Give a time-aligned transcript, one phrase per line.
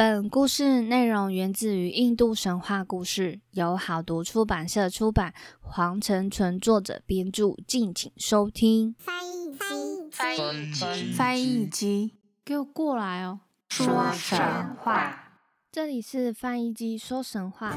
[0.00, 8.94] 本故事内容源自于印度神话故事，由好读出版社出版，黄成纯作者编著，敬请收听。
[8.96, 13.40] 翻译机，翻译机，翻译机，给我过来哦！
[13.68, 14.38] 说神
[14.76, 15.34] 话。
[15.70, 17.76] 这里是翻译机说神话。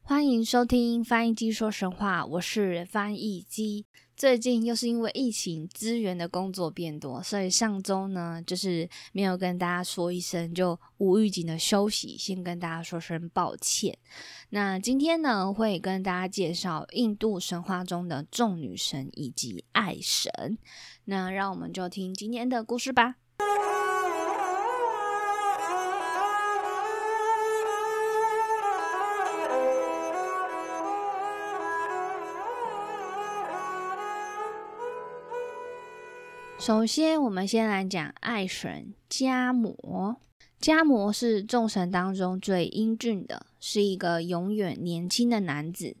[0.00, 3.84] 欢迎收听翻译机说神话，我是翻译机。
[4.16, 13.98] 最近又是因为疫情，资源的工作变多，所以上周呢，就是没有跟大家说一声，就无预警的休息，先跟大家说声抱歉。
[14.50, 20.58] 那今天呢，会跟大家介绍印度神话中的众女神以及爱神。
[21.06, 23.16] 那让我们就听今天的故事吧。
[36.66, 40.16] 首先，我们先来讲爱神迦摩。
[40.58, 45.94] 迦摩是众神当中最英俊的，是一个永远年轻的男子，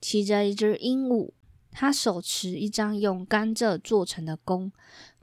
[0.00, 1.30] 骑着一只鹦鹉。
[1.70, 4.72] 他手持一张用甘蔗做成的弓，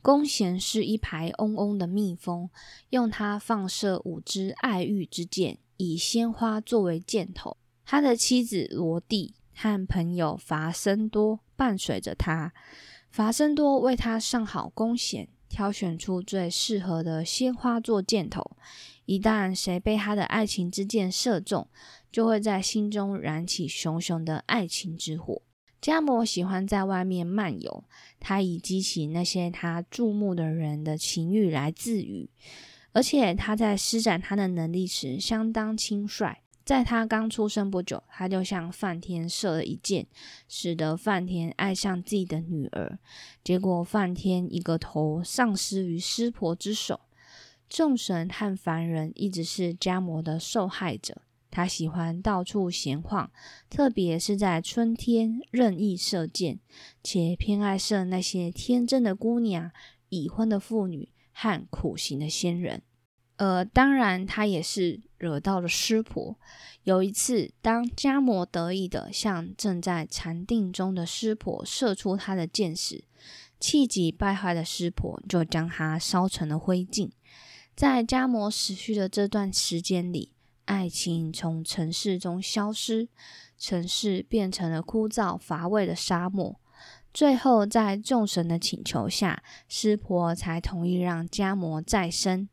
[0.02, 2.50] 弓弦是一排嗡嗡的蜜蜂，
[2.92, 7.58] 用它放射五支爱玉之箭，以鲜花作为箭头。
[7.84, 12.54] 他的妻子罗蒂和朋友伐森多伴随着他。
[13.16, 18.58] 法森多为他上好弓弦，挑选出最适合的鲜花做箭头。
[19.06, 21.66] 一旦谁被他的爱情之箭射中，
[22.12, 25.42] 就会在心中燃起熊熊的爱情之火。
[25.80, 27.86] 加摩喜欢在外面漫游，
[28.20, 32.30] 他以激起那些他注目的人的情欲来自娱，
[32.92, 36.42] 而且他在施展他的能力时相当轻率。
[36.66, 40.08] 在他刚出生不久，他就向梵天射了一箭，
[40.50, 42.98] 使得梵天爱上自己的女儿。
[43.44, 47.02] 结果梵天一个头丧失于湿婆之手。
[47.70, 51.22] 众神和凡人一直是迦摩的受害者。
[51.52, 53.32] 他喜欢到处闲晃，
[53.70, 56.60] 特别是在春天任意射箭，
[57.04, 59.72] 且偏爱射那些天真的姑娘、
[60.10, 62.82] 已婚的妇女和苦行的仙人。
[63.38, 66.38] 呃，当然，他也是惹到了湿婆。
[66.84, 73.04] 有一次，当迦摩得意的向正在禅定中的湿婆射出他的箭时，
[73.60, 77.10] 气急败坏的湿婆就将他烧成了灰烬。
[77.76, 80.32] 在迦摩死去的这段时间里，
[80.64, 83.10] 爱情从城市中消失，
[83.58, 86.56] 城市变成了枯燥乏味的沙漠。
[87.14, 92.48] 最后，在众神的请求下，湿婆才同意让迦摩再生。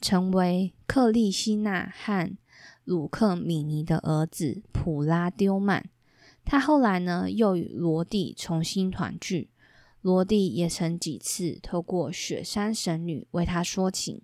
[0.00, 2.36] 成为克利希纳和
[2.84, 5.88] 鲁克米尼的儿子普拉丢曼。
[6.44, 9.50] 他后来呢，又与罗蒂重新团聚。
[10.00, 14.22] 罗蒂也曾几次透过雪山神女为他说情。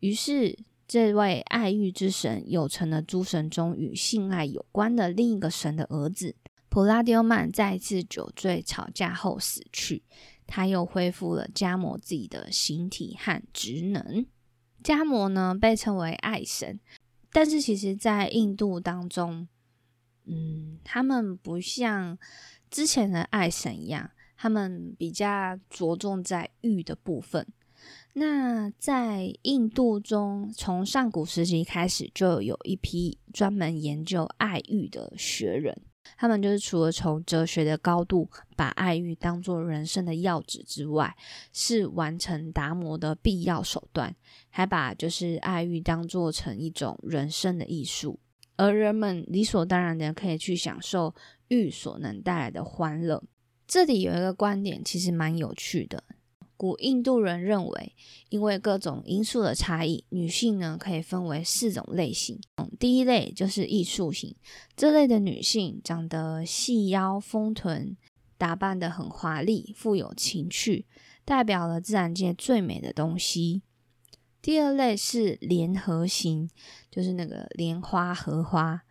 [0.00, 0.58] 于是，
[0.88, 6.34] 这位爱欲之神又成了诸神中与性爱有关的另一个神的儿子。
[6.68, 10.02] 普拉丢曼再次酒醉吵架后死去。
[10.46, 14.26] 他又恢复了加摩自己的形体和职能。
[14.86, 16.78] 迦摩呢被称为爱神，
[17.32, 19.48] 但是其实，在印度当中，
[20.26, 22.16] 嗯，他们不像
[22.70, 27.44] 之前的爱神一样，他们比较着重在欲的部分。
[28.12, 35.82] 那在印度中，从上古时期开始，就有一批专门研究爱欲的学人。
[36.16, 41.16] 他们就是除了从哲学的高度把爱欲当作人生的要旨之外，
[41.52, 44.14] 是完成达摩的必要手段，
[44.50, 48.18] 还把就是爱欲当作成一种人生的艺术，
[48.56, 51.14] 而人们理所当然的可以去享受
[51.48, 53.22] 欲所能带来的欢乐。
[53.66, 56.04] 这里有一个观点，其实蛮有趣的。
[56.56, 57.94] 古印度人认为，
[58.30, 62.40] 因为各种因素的差异，女性呢可以分为四种类型。
[62.78, 64.34] 第一类就是艺术型，
[64.74, 67.96] 这类的女性长得细腰丰臀，
[68.38, 70.86] 打扮得很华丽，富有情趣，
[71.24, 73.62] 代表了自然界最美的东西。
[74.40, 76.48] 第二类是莲荷型，
[76.90, 78.82] 就是那个莲花荷花。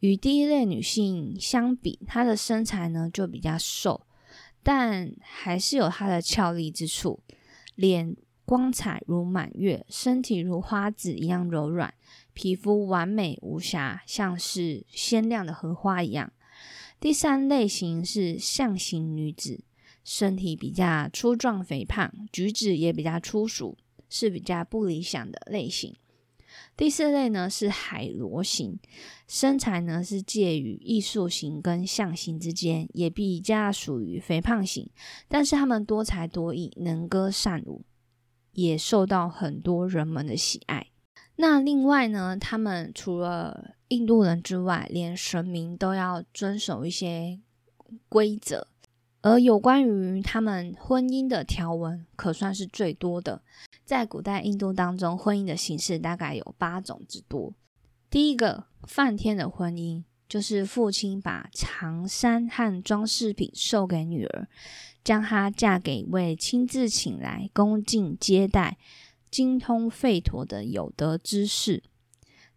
[0.00, 4.06] 与第一类女性相比，她的身材呢就比较瘦。
[4.70, 7.20] 但还是有它的俏丽之处，
[7.74, 11.94] 脸光彩如满月，身体如花子一样柔软，
[12.34, 16.30] 皮肤完美无瑕，像是鲜亮的荷花一样。
[17.00, 19.64] 第三类型是象形女子，
[20.04, 23.78] 身体比较粗壮肥胖，举止也比较粗俗，
[24.10, 25.96] 是比较不理想的类型。
[26.78, 28.78] 第四类呢是海螺型，
[29.26, 34.88] 身材呢是介于艺术型跟象形之间，也比较属于肥胖型，
[35.26, 37.84] 但是他们多才多艺，能歌善舞，
[38.52, 40.86] 也受到很多人们的喜爱。
[41.34, 47.40] 那另外呢，他们除了印度人之外，连神明都要遵守一些
[48.08, 48.68] 规则。
[49.20, 53.42] 而有关于他们婚姻的条文，可算是最多的。
[53.84, 57.52] 在古代印度当中，婚姻的形式大概有八种之多。
[58.10, 64.48] 第一个梵天的婚姻，就是父亲把长衫和装饰品授给女儿，
[65.02, 68.78] 将她嫁给一位亲自请来恭敬接待、
[69.30, 71.82] 精通吠陀的有德之士。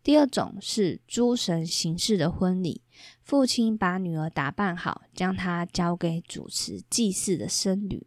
[0.04, 2.82] 第二种是诸神形式的婚礼，
[3.32, 8.06] 父亲把女儿打扮好，将她交给主持祭祀的僧侣。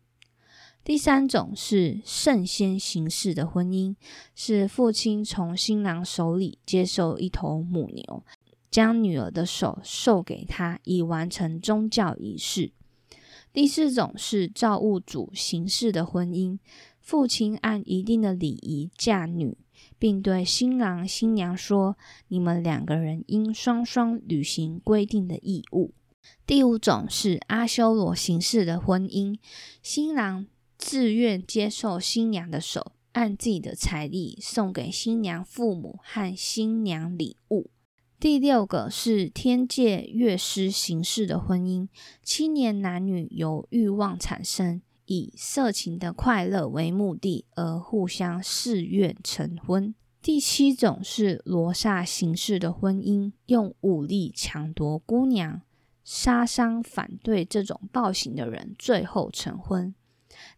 [0.84, 3.96] 第三种是圣仙形式的婚姻，
[4.34, 8.22] 是父亲从新郎手里接受一头母牛，
[8.70, 12.72] 将女儿的手授给他，以完成宗教仪式。
[13.50, 16.58] 第四种是造物主形式的婚姻，
[17.00, 19.56] 父亲按一定的礼仪嫁女。
[20.04, 21.96] 并对新郎新娘说
[22.28, 25.94] ：“你们两个人应双双履行规定的义务。”
[26.44, 29.38] 第五种是阿修罗形式的婚姻，
[29.82, 30.46] 新郎
[30.76, 37.70] 自愿接受新娘的手，按自己的财力送给新娘父母和新娘礼物。
[38.20, 41.88] 第六个是天界乐师形式的婚姻，
[42.22, 44.82] 青年男女由欲望产生。
[45.06, 49.94] 以色情的快乐为目的而互相誓愿成婚。
[50.22, 55.60] 第七种是罗刹形式的婚姻，用武力抢夺姑娘，
[56.02, 59.94] 杀伤反对这种暴行的人，最后成婚。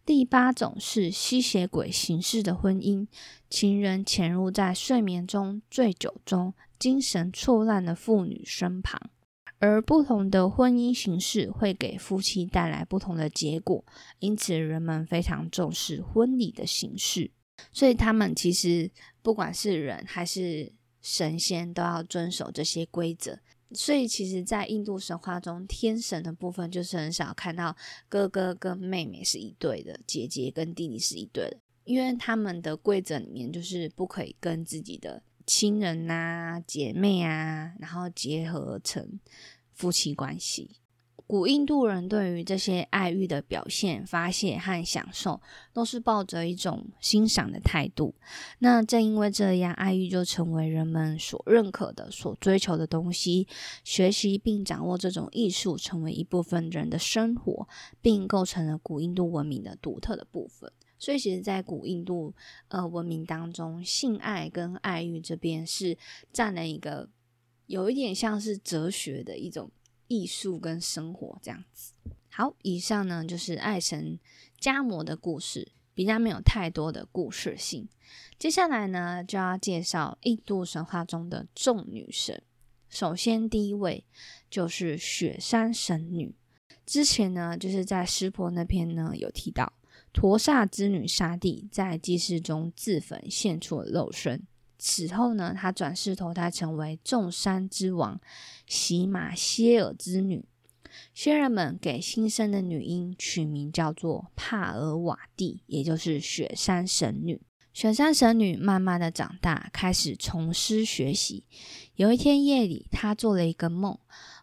[0.06, 3.08] 第八种是吸血鬼形式的婚姻，
[3.50, 9.10] 情人潜入在睡眠中醉酒中，精神错乱的妇女身旁。
[9.58, 13.84] 而不同的婚姻形式会给夫妻带来不同的结果，
[14.18, 17.30] 因此人们非常重视婚礼的形式。
[17.72, 18.90] 所以他们其实
[19.22, 20.70] 不管是人还是
[21.00, 23.38] 神仙，都要遵守这些规则。
[23.72, 27.74] 所以其实，在印度神话中，天神的部分就是很少看到
[28.08, 35.22] 哥哥跟妹妹是一对的，姐姐跟弟弟是一对的，因为他们的规则里面就是不可以跟自己的。
[35.46, 39.20] 亲人呐，姐妹啊，然后结合成
[39.72, 40.72] 夫妻关系。
[41.28, 45.40] 古印度人对于这些爱欲的表现、发泄和享受，
[45.72, 48.14] 都是抱着一种欣赏的态度。
[48.60, 53.48] 那正因为这样，爱欲就成为人们所认可的、所追求的东西。
[53.82, 57.66] 学习并掌握这种艺术，成为一部分人的生活，
[58.00, 60.70] 并构成了古印度文明的独特的部分。
[60.98, 62.34] 所以，其实，在古印度
[62.68, 65.98] 呃文明当中，性爱跟爱欲这边是
[66.32, 67.08] 占了一个
[67.66, 69.70] 有一点像是哲学的一种
[70.08, 71.92] 艺术跟生活这样子。
[72.30, 74.18] 好，以上呢就是爱神
[74.60, 77.88] 迦摩的故事，比较没有太多的故事性。
[78.38, 82.42] 接下来呢，就要介绍印度神话中的众女神。
[82.88, 84.04] 首先，第一位
[84.48, 86.34] 就是雪山神女。
[86.86, 89.72] 之前呢，就是在湿婆那篇呢有提到。
[90.16, 94.42] 陀萨之女沙蒂在祭祀中自焚，献出了肉身。
[94.78, 98.18] 此后呢，她转世投胎成为众山之王
[98.66, 100.46] 喜马歇尔之女。
[101.12, 107.38] 仙人们给新生的女婴取名叫做帕尔瓦蒂，也就是雪山神女。
[107.74, 111.44] 雪山神女慢慢的长大，开始从师学习。
[111.96, 113.98] 有一天夜里，她做了一个梦，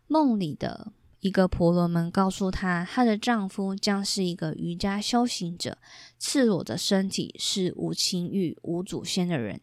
[0.06, 0.94] 梦里的。
[1.24, 5.77] 一个婆罗门告诉她，她的丈夫将是一个瑜伽修行者，
[6.20, 9.62] 赤裸的身体，是无情欲、无祖先的人。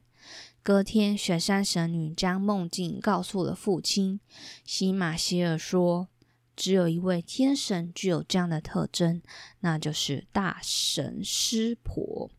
[0.63, 4.21] 隔天，雪山神女将梦境告诉了父亲。
[4.65, 6.09] 西马希尔说
[6.57, 9.21] ：“只有一位天神具有这样的特征，
[9.61, 12.31] 那就是大神湿婆。”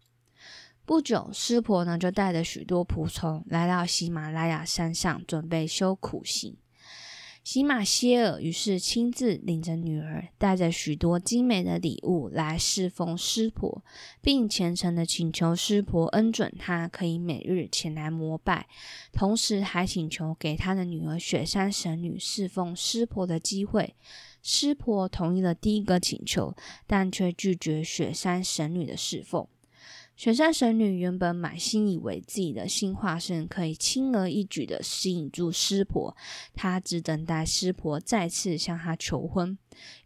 [0.83, 6.57] 不久，湿婆呢就带着许多仆从来到喜马拉雅山上，准备修苦行。
[7.43, 13.83] 喜马歇尔于是亲自领着女儿，带着许多精美的礼物来侍奉湿婆，
[14.21, 18.67] 并虔诚的请求湿婆恩准他可以每日前来膜拜，
[19.11, 23.95] 同时还请求给他的女儿雪山神女侍奉湿婆的机会。
[24.43, 26.55] 湿婆同意了第一个请求，
[26.85, 29.47] 但却拒绝雪山神女的侍奉。
[30.21, 36.15] 雪山神女原本满心以为自己的新化身可以轻而易举的吸引住湿婆，
[36.53, 39.57] 她只等待湿婆再次向她求婚，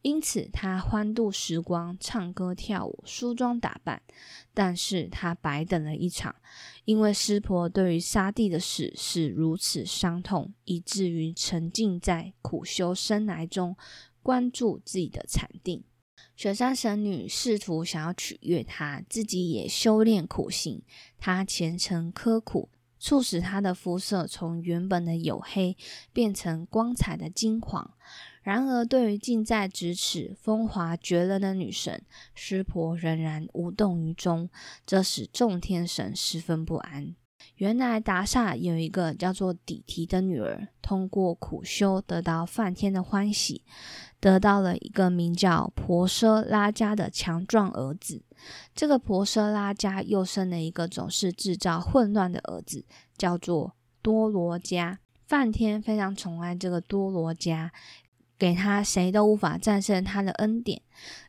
[0.04, 4.02] 因此她欢度时光，唱歌跳舞，梳妆打扮。
[4.54, 6.34] 但是她白等了一场，
[6.86, 13.76] 因为湿婆对于沙地的死是如此伤痛，以至于沉浸在苦修生来中，
[14.24, 15.84] 关注自己的禅定。
[16.36, 20.82] 雪山神女试图想要取悦他，自己也修炼苦行。
[21.18, 25.78] 她虔诚刻苦，促使她的肤色从原本的黝黑
[26.12, 27.92] 变成光彩的金黄。
[28.44, 32.04] 然而，对于近在咫尺、风华绝伦的女神，
[32.36, 34.50] 湿婆仍然无动于衷，
[34.86, 37.16] 这使众天神十分不安。
[37.58, 43.64] 原来达萨有一个叫做底提的女儿，通过苦修得到梵天的欢喜，
[44.26, 48.24] 得到了一个名叫婆奢拉加的强壮儿子。
[48.74, 52.84] 这个婆奢拉加又生了一个总是制造混乱的儿子，
[53.16, 54.98] 叫做多罗迦。
[55.28, 57.70] 梵天非常宠爱这个多罗迦，
[58.36, 60.82] 给他谁都无法战胜他的恩典。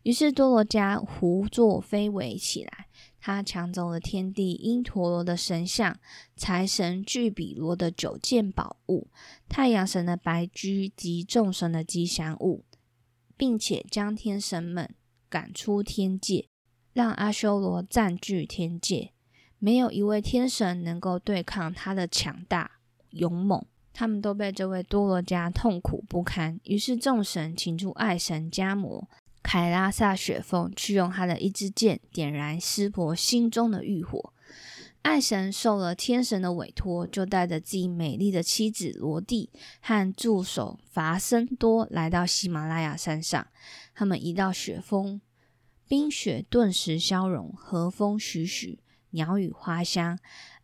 [0.05, 2.87] 于是多罗迦胡作非为起来。
[3.21, 5.95] 他抢走了天帝因陀罗的神像、
[6.35, 9.09] 财神巨比罗的九件宝物、
[9.51, 12.65] 太阳神的白驹及众神的吉祥物，
[13.37, 14.95] 并且将天神们
[15.29, 16.49] 赶出天界，
[16.93, 19.13] 让阿修罗占据天界。
[19.59, 22.73] 没有一位天神能够对抗他的强大
[23.11, 26.61] 勇猛，他们都被这位多罗迦痛苦不堪。
[26.65, 29.09] 于是众神请出爱神迦摩。
[29.43, 34.33] 凯拉萨雪凤去用他的一支箭点燃湿婆心中的欲火。
[35.07, 39.49] 爱神受了天神的委托，就带着自己美丽的妻子罗蒂
[39.81, 43.47] 和助手伐森多来到喜马拉雅山上。
[43.95, 45.21] 他们一到雪峰，
[45.87, 50.19] 冰雪顿时消融，和风徐徐，鸟语花香。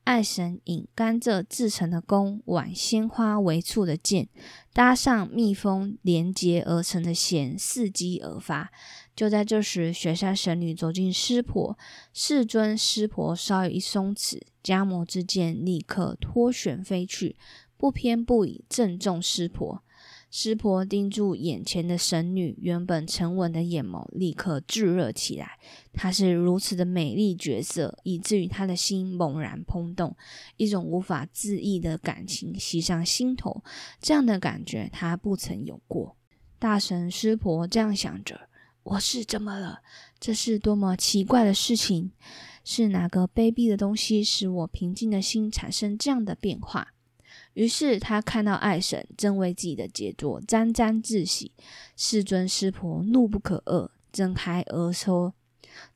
[0.05, 4.29] 爱神引甘蔗制成的弓，挽鲜花为簇的箭，
[4.73, 8.73] 搭上蜜蜂连结而成的弦，伺机而发。
[9.15, 11.79] 就在这时，雪山神女走进湿婆，
[12.13, 17.37] 世尊湿婆稍有一松弛，迦摩之剑立刻脱旋飞去，
[17.77, 19.85] 不偏不倚正中湿婆。
[20.35, 25.59] 湿婆盯住眼前的神女，原本沉稳的眼眸立刻炙热起来。
[25.93, 30.17] 她是如此的美丽绝色，以至于他的心猛然怦动，
[30.57, 33.63] 一种无法自抑的感情袭上心头。
[34.01, 36.17] 这样的感觉他不曾有过。
[36.59, 38.49] 大神湿婆这样想着
[38.85, 39.83] ：“我是怎么了？
[40.19, 42.11] 这是多么奇怪的事情！
[42.65, 46.89] 是哪个卑鄙的东西使我平静的心产生这样的变化？”
[47.55, 51.53] 于是他看到爱神正为自己的杰作沾沾自喜，
[51.97, 55.33] 世尊师婆怒不可遏，睁开额头，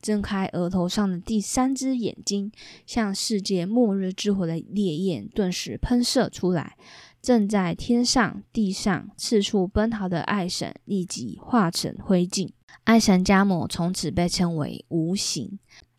[0.00, 2.52] 睁开额头上的第三只眼睛，
[2.86, 6.76] 像世界末日之火的烈焰顿时喷射出来。
[7.22, 12.50] 正在天上、地上四处奔逃的爱神立即化成灰烬。
[12.84, 15.58] 爱神加摩从此被称为无形。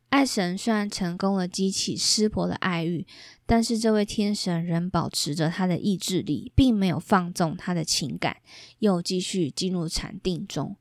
[0.09, 3.05] 爱神虽然成功了激起湿婆的爱欲。
[3.49, 8.35] 但是这位天神仍保持着他的意志力，并没有放纵他的情感，
[8.79, 10.75] 又继续进入禅定中。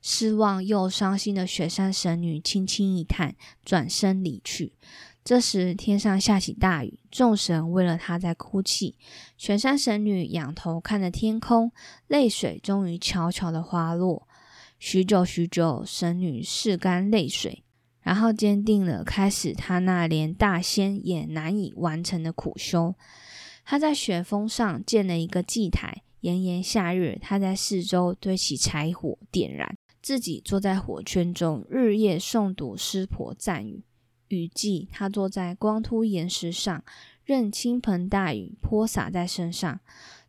[0.00, 3.34] 失望又伤心的雪山神女轻轻一叹，
[3.64, 4.72] 转身离去。
[5.24, 8.94] 这时天上下起大雨，众神为了她在哭泣。
[9.36, 11.72] 雪山神女仰头看着天空，
[12.06, 14.28] 泪水终于悄悄的滑落。
[14.78, 17.61] 许久许久，神女拭干泪水。
[18.02, 22.94] 然后坚定了开始他那连大仙也难以完成的苦修。
[23.64, 33.84] 他在雪峰上建了一个祭台，炎炎夏日，他在四周堆起柴火点燃，自己坐在火圈中，日夜诵读湿婆赞语。
[34.28, 36.82] 雨季，他坐在光秃岩石上，
[37.24, 39.80] 任倾盆大雨泼洒在身上。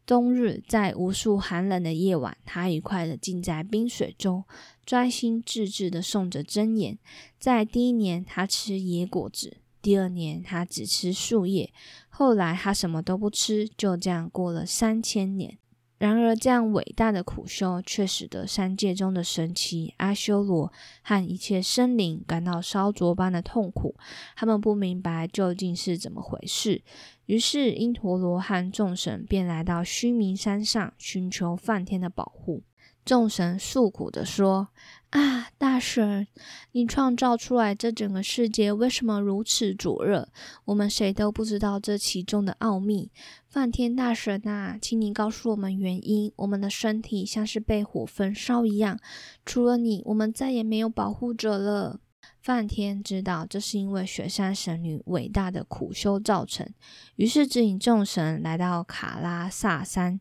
[0.05, 4.43] 冬日，在无数寒冷的夜晚，他愉快地浸在冰水中，
[4.85, 6.97] 专心致志地诵着真言。
[7.39, 11.69] 在第一年，他吃野果子；第二年，他只吃树叶；
[12.09, 13.67] 后来，他什么都不吃。
[13.77, 15.57] 就这样过了三千年。
[15.99, 23.95] 然而，这样伟大的苦修却使得三界中的神奇阿修罗和一切生灵感到烧灼般的痛苦。
[24.35, 26.81] 他们不明白究竟是怎么回事。
[27.27, 32.63] 于是，因陀罗和众神便来到须弥山上，寻求梵天的保护。
[33.05, 34.69] 众神诉苦地说
[35.11, 36.27] ：“啊，大神，
[36.71, 40.29] 你创造出来这整个世界为什么如此灼热？
[40.65, 43.11] 我们谁都不知道这其中的奥秘。
[43.47, 46.31] 梵天大神啊，请你告诉我们原因。
[46.37, 48.99] 我们的身体像是被火焚烧一样，
[49.45, 51.99] 除了你，我们再也没有保护者了。”
[52.41, 56.67] 梵天知道这是因为雪山神女伟大的苦修造成，
[57.15, 60.19] 于是指引众神来到卡拉萨山，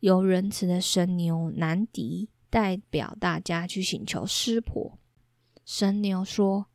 [0.00, 4.98] 由仁慈的神牛南迪代表大家去请求湿婆。
[5.64, 6.66] 神牛说：“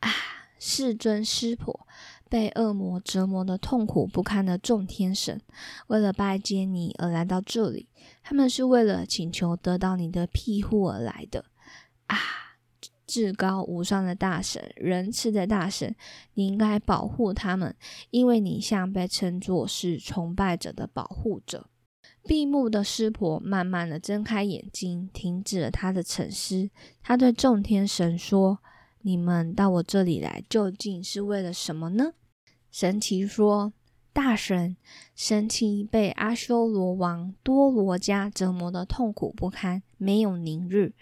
[0.00, 0.10] 啊，
[0.58, 1.86] 世尊湿婆，
[2.28, 5.40] 被恶魔折磨的痛苦不堪的众天神，
[5.88, 7.88] 为了拜见你而来到这里，
[8.22, 11.44] 他们是为了请求得到你的庇护而来的。
[12.06, 12.16] 啊！”
[13.08, 15.96] 至高无上的大神，仁慈的大神，
[16.34, 17.74] 你应该保护他们，
[18.10, 21.70] 因为你像被称作是崇拜者的保护者。
[22.28, 26.68] 闭目的湿婆慢慢的睁开眼睛，停止了他的沉思。
[27.02, 28.58] 他对众天神说
[29.00, 32.12] ：“你们到我这里来，究竟是为了什么呢？”
[32.70, 33.72] 神奇说。
[34.10, 34.76] 大神
[35.14, 40.92] 神奇被阿修罗王多罗迦折磨的痛苦不堪，没有宁日，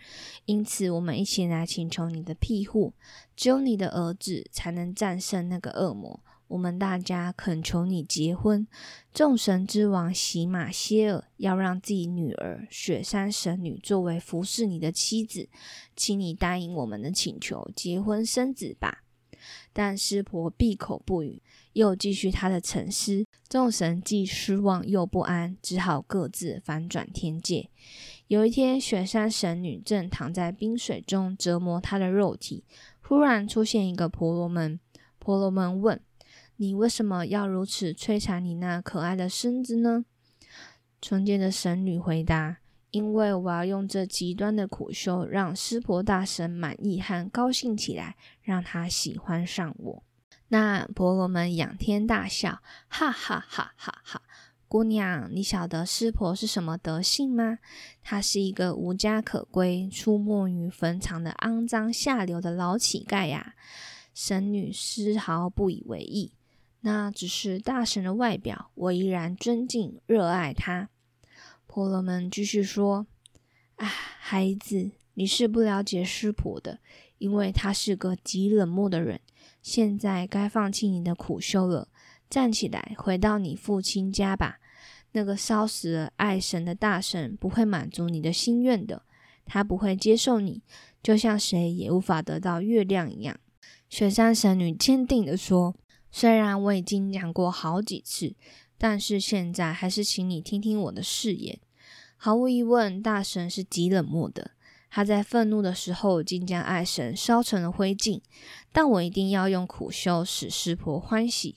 [0.44, 2.92] 因此我们一起来请求你的庇护。
[3.34, 6.20] 只有你的儿子才能战胜那个恶魔。
[6.48, 8.66] 我们大家恳求你结婚。
[9.12, 15.48] 众神之王喜马歇尔要让自己女儿雪山神女作为服侍你的妻子，
[15.94, 19.02] 请你答应我们的请求，结婚生子吧。
[19.72, 21.42] 但湿婆闭口不语。
[21.74, 27.68] 又继续他的沉思，众神既失望又不安，只好各自反转天界。
[28.28, 32.64] 有一天，雪山神女正躺在冰水中折磨她的肉体，
[33.02, 34.80] 忽然出现一个婆罗门。
[35.18, 36.00] 婆罗门问
[36.56, 40.04] ：“你为什么要如此摧残你那可爱的身子呢？”
[41.02, 42.58] 纯洁的神女回答
[42.90, 50.02] ：“因为我要用这极端的苦修，让湿婆大神满意和高兴起来，让他喜欢上我。”
[50.48, 54.22] 那婆罗门仰天大笑，哈哈哈哈哈！
[54.68, 57.58] 姑娘，你晓得湿婆是什么德性吗？
[58.02, 63.54] 他是一个无家可归、出没于坟场的肮脏下流的老乞丐呀！
[64.14, 66.32] 神女丝毫不以为意，
[66.86, 70.88] 那只是大神的外表，我依然尊敬、热爱他。
[71.66, 73.08] 婆罗门继续说
[73.74, 76.78] ：“啊，孩子，你是不了解湿婆的，
[77.18, 79.20] 因为他是个极冷漠的人。”
[79.60, 81.88] 现在该放弃你的苦修了，
[82.30, 84.60] 站起来，回到你父亲家吧。
[85.10, 89.02] 那个烧死了爱神的大神不会满足你的心愿的，
[89.44, 90.62] 他不会接受你，
[91.02, 93.36] 就像谁也无法得到月亮一样。
[93.88, 95.74] 雪山神女坚定地说
[96.10, 98.34] ：“虽然我已经讲过好几次，
[98.78, 101.58] 但是现在还是请你听听我的誓言。
[102.16, 104.52] 毫无疑问，大神是极冷漠的。”
[104.88, 108.22] 他在愤怒的时候，竟将爱神烧成了灰烬。
[108.72, 111.56] 但我一定要用苦修使湿婆欢喜，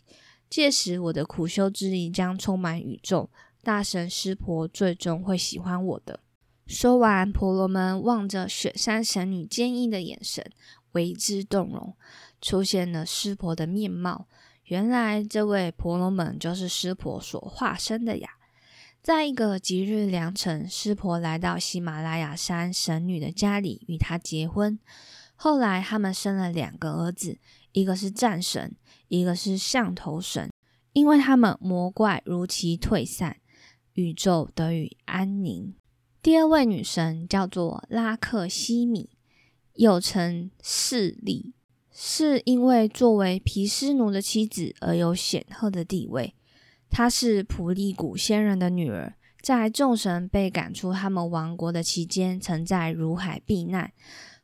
[0.50, 3.30] 届时我的苦修之力将充满宇宙，
[3.64, 6.20] 大神湿婆最终会喜欢我的。
[6.66, 10.52] 说完，婆罗门望着雪山神女坚毅的眼神，
[10.92, 11.96] 为之动容，
[12.42, 14.28] 出现了湿婆的面貌。
[14.66, 18.30] 原来，这位婆罗门就是湿婆所化身的呀。
[19.02, 24.78] 在一个吉日良辰，湿婆来到喜马拉雅山神女的家里与她结婚。
[25.36, 27.40] 后来他们生了两个儿子，
[27.72, 28.76] 一个是战神，
[29.08, 30.52] 一个是象头神。
[30.92, 33.38] 因为他们魔怪如期退散，
[33.94, 35.74] 宇宙得以安宁。
[36.22, 39.12] 第二位女神叫做拉克西米，
[39.76, 41.54] 又称势利，
[42.02, 46.34] 是因为作为毗湿奴的妻子而有显赫的地位。
[46.90, 53.92] 她是普利古仙人的女儿，在众神被赶出他们王国的期间，曾在如海避难。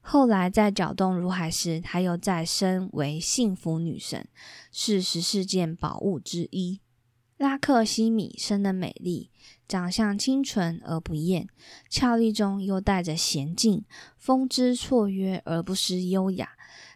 [0.02, 4.28] 后来在搅动如海时，她又再生为幸福女神，
[4.70, 6.82] 是十四件宝物之一。
[7.38, 9.30] 拉克西米生得美丽，
[9.66, 11.48] 长相清纯而不艳，
[11.90, 13.86] 俏丽中又带着娴静，
[14.18, 16.50] 风姿绰约而不失优雅。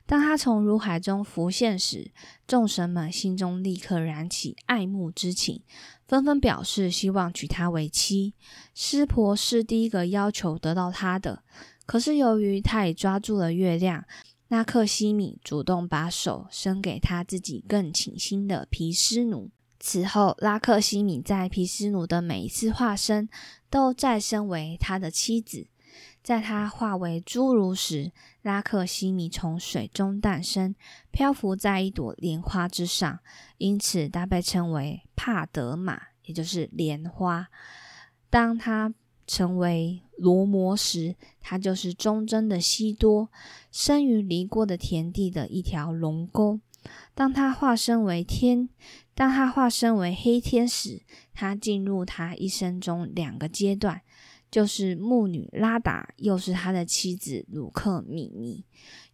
[0.10, 2.10] 当他从如海中浮现时，
[2.48, 5.62] 众神们心中立刻燃起爱慕之情，
[6.08, 8.34] 纷纷表示希望娶她为妻。
[8.74, 11.44] 湿婆是第一个要求得到她的，
[11.86, 14.04] 可是由于他已抓住了月亮，
[14.48, 19.52] 拉克西米主动把手伸给他自己更倾心的毗湿奴。
[19.80, 23.30] 此后，拉克西米在毗湿奴的每一次化身，
[23.70, 25.68] 都再生为他的妻子。
[26.22, 30.76] 在他化为侏儒时，拉克西米从水中诞生，
[31.12, 33.20] 漂浮在一朵莲花之上，
[33.58, 37.48] 因此他被称为帕德玛，也就是莲花。
[38.30, 38.94] 当他
[39.26, 43.30] 成为罗摩时，他就是忠贞的西多，
[43.72, 46.60] 生于离过的田地的一条龙沟。
[47.16, 48.70] 当他化身为天，
[49.14, 51.02] 当他化身为黑天使，
[51.34, 54.02] 他进入他一生中两个阶段。
[54.52, 58.64] 就是牧女拉达，又是他的妻子鲁克米尼。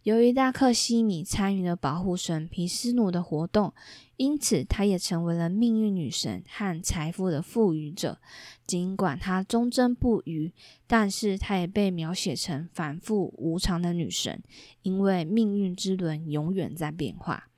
[0.02, 3.74] 由于大克西米参与了保护神皮斯努的活动，
[4.16, 8.18] 因此他也成为了命运女神和财富的赋予者。
[8.64, 10.52] 尽管她忠贞不渝，
[10.86, 14.42] 但是她也被描写成反复无常的女神，
[14.82, 17.48] 因为命运之轮永远在变化。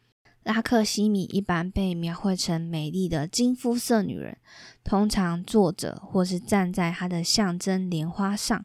[0.44, 4.38] 拉克西米一般被描绘成美丽的金肤色女人，
[4.82, 8.64] 通常坐着或是站在她的象征莲花上。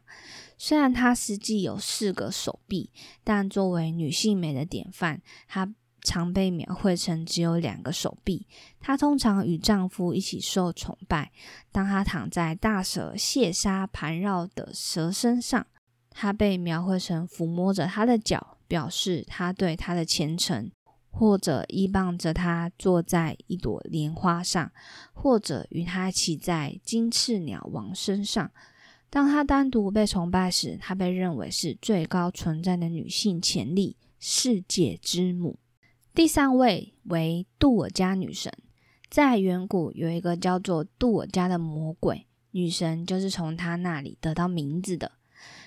[0.56, 2.90] 虽然她实际有四个手臂，
[3.22, 8.46] 但作为女性美的典范，她常被描绘成只有两个手臂。
[8.80, 11.32] 她通常与丈夫一起受崇拜。
[11.70, 15.66] 当她躺在大蛇蟹鲨盘绕的蛇身上，
[16.08, 20.70] 她被描绘成抚摸着她的脚，表示她对她的虔诚。
[21.16, 24.72] 或者依傍着他坐在一朵莲花上，
[25.12, 28.50] 或者与他骑在金翅鸟王身上。
[29.08, 35.60] 当他单独被崇拜时，他被认为是最高存在的女性潜力——世界之母。
[36.12, 38.52] 第三位为杜尔加女神，
[39.08, 45.12] 在远古有一个叫做杜尔加的魔鬼女神，就是从她那里得到名字的。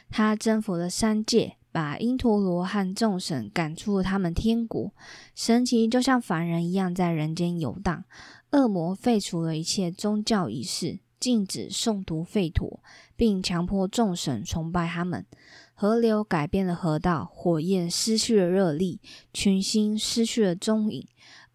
[0.10, 1.57] 她征服了三界。
[1.78, 4.92] 把因陀罗和众神赶出了他们天国，
[5.36, 8.04] 神奇就像凡人一样在人间游荡。
[8.50, 12.82] 恶魔废除了一切宗教仪式，禁止诵读吠陀，
[13.16, 15.24] 并强迫众神崇拜他们。
[15.76, 19.00] 河流改变了河道，火焰失去了热力，
[19.32, 21.08] 群星失去了踪影。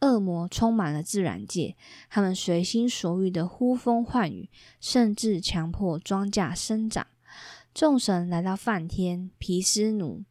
[0.03, 1.75] 恶魔充满了自然界，
[2.09, 4.49] 他们随心所欲的呼风唤雨，
[4.81, 7.09] 甚至强迫庄稼生长。
[7.75, 10.23] 众神来到梵天、毗湿奴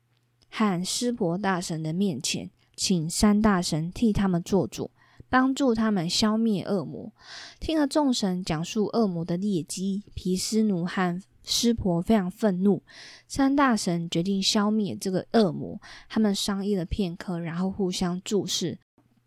[0.49, 4.91] 和湿婆大神的面前，请三大神替他们做主，
[5.27, 7.12] 帮助他们消灭恶魔。
[7.60, 12.84] 听了众神讲述恶魔的劣迹，毗湿奴和湿婆非常愤怒。
[13.27, 15.82] 三大神决定消灭这个恶魔。
[16.08, 18.77] 他们商议了片刻，然后互相注视。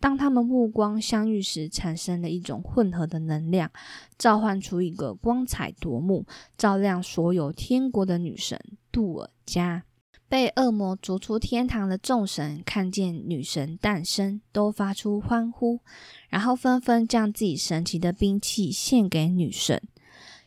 [0.05, 3.71] 当他们目光相遇时，产生了一种混合的能量，
[4.19, 6.27] 召唤出一个光彩夺目、
[6.59, 8.61] 照亮所有天国的女神
[8.93, 9.85] 杜尔加。
[10.29, 15.81] 被恶魔逐出天堂的众神看见女神诞生，都发出欢呼，
[16.29, 19.81] 然后纷纷将自己神奇的兵器献给女神。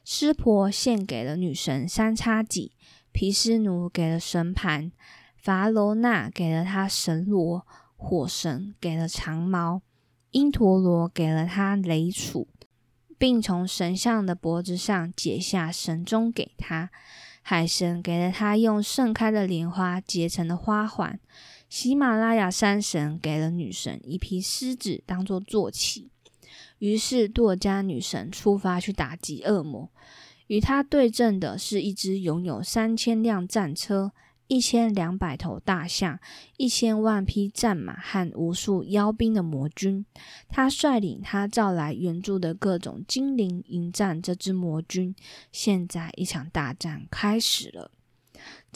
[0.05, 2.73] 湿婆献给了女神三叉戟，
[3.11, 4.91] 毗湿奴给了神盘，
[5.35, 7.65] 伐罗那给了他神罗。
[7.97, 9.81] 火神给了长矛，
[10.31, 12.45] 因陀罗给了他雷杵，
[13.17, 16.91] 并从神像的脖子上解下神钟给他。
[17.41, 21.19] 海神给了他用盛开的莲花结成的花环。
[21.69, 26.09] 喜马拉雅山神给了女神一匹狮子当做坐骑。
[26.79, 29.89] 于是杜尔加女神出发去打击恶魔，
[30.47, 34.11] 与他对阵的是一只拥有三千辆战车。
[34.47, 36.19] 一千两百头大象，
[36.55, 40.05] 一千万匹战马和无数妖兵的魔军，
[40.47, 45.13] 他率领他召来援助的各种精灵迎战这支魔军。
[45.51, 47.91] 现在，一场大战开始了。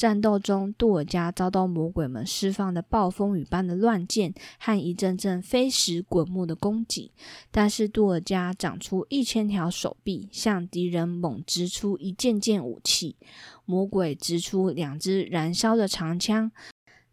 [0.02, 7.12] 战斗中，杜尔加遭到魔鬼们释放的暴风雨般的乱箭和一阵阵飞石滚木的攻击。
[7.52, 13.16] 但是，杜尔加长出一千条手臂，向敌人猛掷出一件件武器。
[13.64, 16.52] 魔鬼掷出两支燃烧的长枪，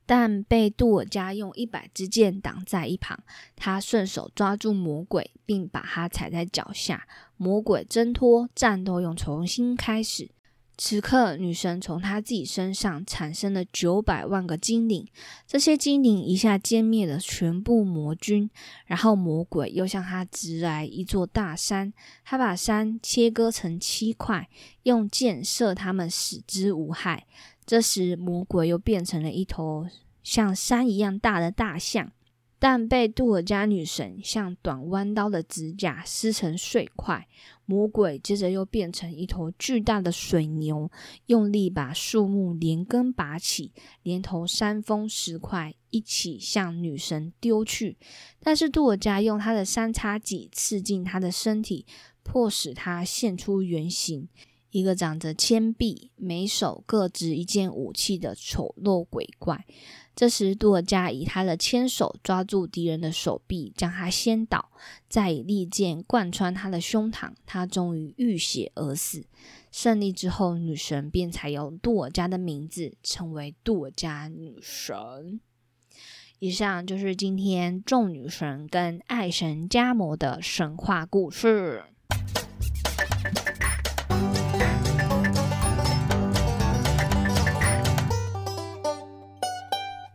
[0.07, 3.22] 但被杜尔加用一百支箭挡在一旁。
[3.55, 7.07] 他顺手抓住魔鬼，并把他踩在脚下。
[7.37, 10.31] 魔鬼挣脱，战斗又重新开始。
[10.80, 15.04] 此刻，女神从她自己身上产生了九百万个精灵，
[15.44, 18.48] 这些精灵一下歼灭了全部魔军。
[18.86, 21.92] 然后，魔鬼又向她直来一座大山，
[22.24, 24.48] 他把山切割成七块，
[24.84, 27.26] 用箭射他们，使之无害。
[27.66, 29.88] 这时，魔鬼又变成了一头
[30.22, 32.12] 像山一样大的大象。
[32.59, 37.29] 但被杜尔加女神像短弯刀的指甲撕成碎块，
[37.64, 40.90] 魔鬼接着又变成一头巨大的水牛，
[41.27, 47.97] 用力把树木连根拔起，连同山峰石块一起向女神丢去。
[48.40, 51.87] 但是杜尔加用他的三叉戟刺进他的身体，
[52.23, 54.29] 迫使他现出原形。
[54.71, 59.64] 一个长着铅臂、每手各执一件武器的丑陋鬼怪。
[60.18, 64.68] 这时，杜尔加以他的牵手抓住敌人的手臂，将他掀倒，
[65.09, 69.24] 再以利剑贯穿他的胸膛，他终于浴血而死。
[69.70, 75.38] 胜利之后，女神便采用杜尔加的名字，成为杜尔加女神。
[76.40, 81.85] 以上就是今天众女神跟爱神加摩的神话故事。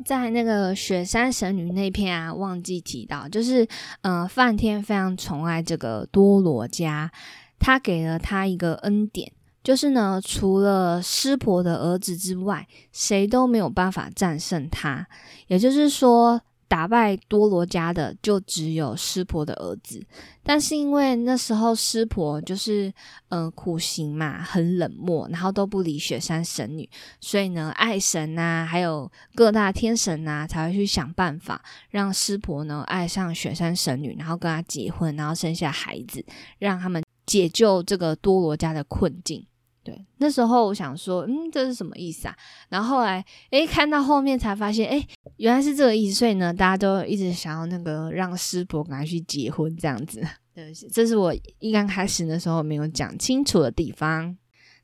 [0.04, 3.68] 在那个雪山神女那篇啊，忘记提到，就是
[4.02, 7.10] 嗯，梵天非常宠爱这个多罗迦，
[7.58, 9.32] 他给了他一个恩典，
[9.64, 15.08] 就是呢，除了湿婆的儿子之外，谁都没有办法战胜他。
[15.48, 16.42] 也就是说。
[16.74, 20.04] 打败多罗家的就只有湿婆的儿子，
[20.42, 22.92] 但是因为那时候湿婆就是
[23.30, 26.90] 嗯苦行嘛，很冷漠，然后都不理雪山神女，
[27.22, 36.26] 所以呢，爱神呐，还有各大天神呐，才会去想办法让湿婆呢爱上雪山神女，然后跟她结婚，然后生下孩子，
[36.58, 39.46] 让他们解救这个多罗家的困境。
[39.84, 42.36] 对，那时候我想说，嗯，这是什么意思啊？
[42.70, 45.06] 然后后来，诶，看到后面才发现，诶，
[45.38, 46.14] 原来是这个意思。
[46.14, 50.26] 所以呢，大家都一直想要那个让师伯赶快去结婚这样子。
[50.56, 54.38] 对，这是我一刚开始的时候没有讲清楚的地方。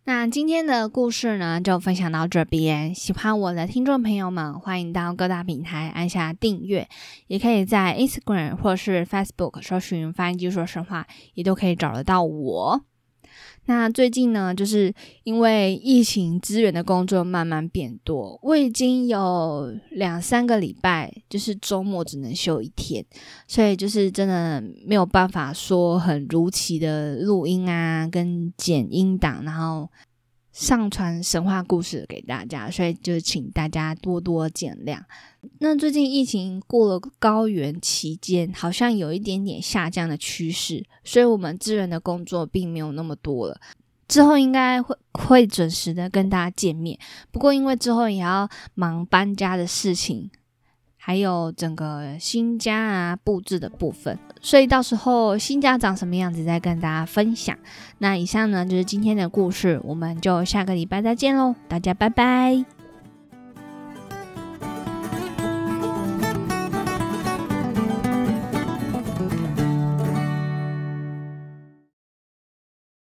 [0.05, 2.93] 那今天的故事呢，就分享到这边。
[2.95, 6.89] 喜欢我的听众朋友们，欢迎到各大平台按下订阅，
[7.27, 12.81] 也可以在 Instagram 或是 Facebook 搜寻“翻译机说神话”，也都可以找得到我。
[13.69, 14.91] 那最近呢，就是
[15.25, 23.05] 因为疫情资源的工作慢慢变多，我已经有两三个礼拜，就是周末只能休一天，
[23.47, 29.87] 所以就是真的没有办法说很如期的录音啊，跟剪音档，然后
[30.59, 34.99] 上传神话故事给大家，所以就请大家多多见谅。
[35.59, 43.57] 那最近疫情过了高原期间，好像有一点点下降的趋势，所以我们支援的工作并没有那么多了。
[44.09, 46.99] 之后应该会会准时的跟大家见面，
[47.31, 50.29] 不过因为之后也要忙搬家的事情，
[51.01, 57.57] 还有整个新家啊布置的部分，所以到时候新家长什么样子再跟大家分享。
[57.99, 62.78] 那以上呢就是今天的故事，我们就下个礼拜再见喽，大家拜拜。